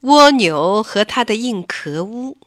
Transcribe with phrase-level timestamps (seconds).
[0.00, 2.38] 蜗牛和它的硬壳屋。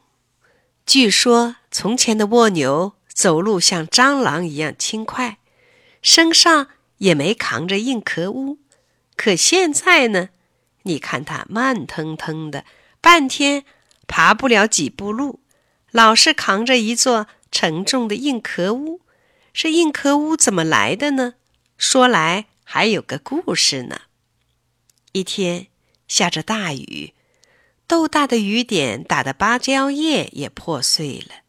[0.85, 5.37] 据说从前的蜗牛走路像蟑螂一样轻快，
[6.01, 8.57] 身上也没扛着硬壳屋。
[9.15, 10.29] 可现在呢？
[10.83, 12.65] 你看它慢腾腾的，
[12.99, 13.63] 半天
[14.07, 15.39] 爬不了几步路，
[15.91, 19.01] 老是扛着一座沉重的硬壳屋。
[19.53, 21.35] 这硬壳屋怎么来的呢？
[21.77, 24.01] 说来还有个故事呢。
[25.11, 25.67] 一天
[26.07, 27.13] 下着大雨。
[27.93, 31.43] 豆大的雨点打得芭蕉叶也破碎了，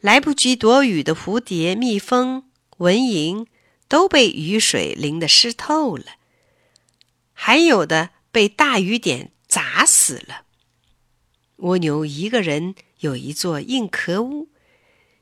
[0.00, 3.48] 来不及躲雨的蝴蝶、蜜蜂、蚊蝇
[3.88, 6.04] 都被雨水淋得湿透了，
[7.32, 10.42] 还有的被大雨点砸死了。
[11.56, 14.48] 蜗牛一个人有一座硬壳屋，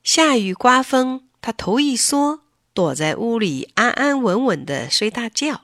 [0.02, 2.40] 下雨刮风，它头一缩，
[2.74, 5.62] 躲在屋里安安稳稳的睡大觉。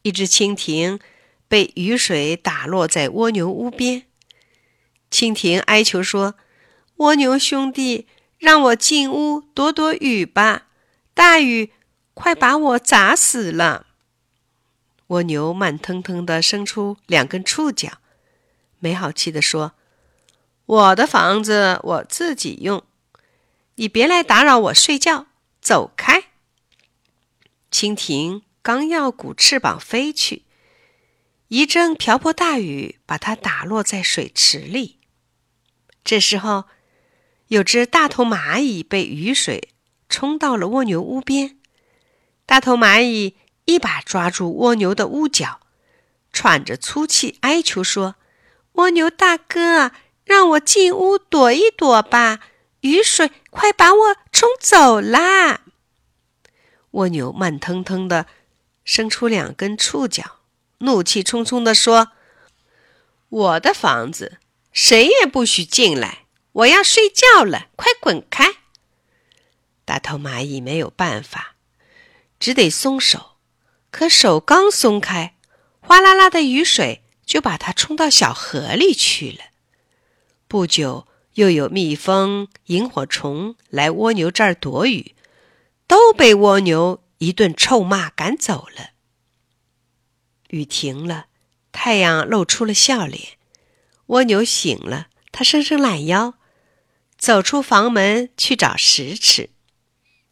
[0.00, 0.98] 一只蜻蜓。
[1.48, 4.04] 被雨水打落在蜗牛屋边，
[5.10, 6.34] 蜻蜓哀求说
[6.96, 10.66] ：“蜗牛兄弟，让我进屋躲躲雨吧！
[11.14, 11.72] 大雨
[12.12, 13.86] 快把我砸死了。”
[15.08, 17.98] 蜗牛慢腾腾地伸出两根触角，
[18.78, 19.72] 没好气地说
[20.66, 22.84] ：“我的房子我自己用，
[23.76, 25.28] 你别来打扰我睡觉，
[25.62, 26.24] 走开！”
[27.72, 30.42] 蜻蜓刚要鼓翅膀飞去。
[31.48, 34.98] 一阵瓢泼大雨把它打落在水池里。
[36.04, 36.64] 这时候，
[37.48, 39.70] 有只大头蚂蚁被雨水
[40.08, 41.58] 冲到了蜗牛屋边。
[42.44, 45.60] 大头蚂蚁一把抓住蜗牛的屋角，
[46.32, 48.16] 喘着粗气哀求说
[48.72, 49.92] ：“蜗牛大哥，
[50.24, 52.40] 让我进屋躲一躲吧！
[52.80, 55.62] 雨水快把我冲走啦！”
[56.92, 58.26] 蜗牛慢腾腾的
[58.84, 60.37] 伸出两根触角。
[60.78, 62.12] 怒气冲冲地说
[63.28, 64.38] ：“我的房子，
[64.72, 66.26] 谁也不许进来！
[66.52, 68.54] 我要睡觉了，快滚开！”
[69.84, 71.56] 大头蚂蚁没有办法，
[72.38, 73.36] 只得松手。
[73.90, 75.34] 可手刚松开，
[75.80, 79.44] 哗啦啦的雨水就把它冲到小河里去了。
[80.46, 85.14] 不久，又有蜜蜂、萤火虫来蜗牛这儿躲雨，
[85.86, 88.90] 都被蜗牛一顿臭骂赶走了。
[90.48, 91.26] 雨停了，
[91.72, 93.38] 太阳露出了笑脸。
[94.06, 96.34] 蜗牛醒了，它伸伸懒腰，
[97.16, 99.50] 走出房门去找食吃。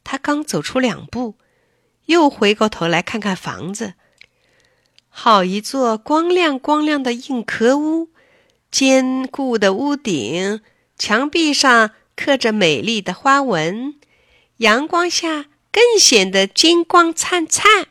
[0.03, 1.37] 它刚走出两步，
[2.07, 3.95] 又回过头来看看房子。
[5.09, 8.11] 好一座光亮光亮的硬壳屋，
[8.71, 10.61] 坚固的屋顶，
[10.99, 13.99] 墙壁上刻着美丽的花纹，
[14.59, 17.89] 阳光下更显得金光灿灿。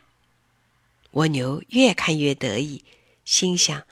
[1.16, 2.84] 蜗牛越看越得意，
[3.24, 3.84] 心想：“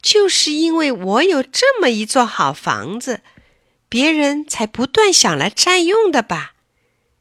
[0.00, 3.22] 就是因为我有这么一座好房子，
[3.88, 6.54] 别人才不断想来占用的吧？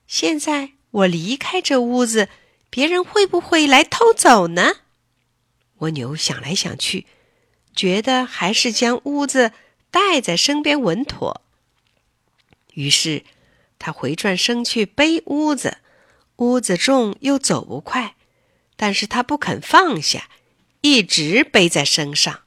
[0.06, 2.30] 现在我离开这屋子，
[2.70, 4.76] 别人会不会来偷走呢？”
[5.80, 7.08] 蜗牛想来想去，
[7.76, 9.54] 觉得还是将屋子
[9.90, 11.42] 带在身边稳妥。
[12.76, 13.24] 于是，
[13.80, 15.80] 他回转身去背屋子，
[16.36, 18.16] 屋子重又走不快。
[18.82, 20.28] 但是他不肯放下，
[20.82, 22.40] 一直背在身上。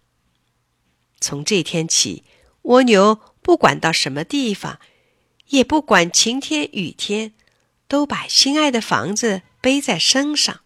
[1.20, 2.24] 从这天起，
[2.62, 4.80] 蜗牛不管到什么地方，
[5.50, 7.34] 也不管晴天雨天，
[7.86, 10.62] 都把心爱的房子背在身上。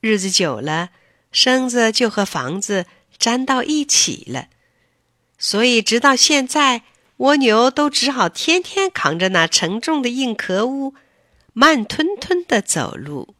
[0.00, 0.90] 日子久了，
[1.30, 2.86] 身子就和房子
[3.20, 4.48] 粘到一起了。
[5.38, 6.82] 所以，直到现在，
[7.18, 10.96] 蜗牛都只好天天扛着那沉重的硬壳屋，
[11.52, 13.35] 慢吞吞的走路。